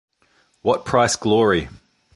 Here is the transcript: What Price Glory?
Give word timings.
What 0.63 0.83
Price 0.83 1.15
Glory? 1.15 1.69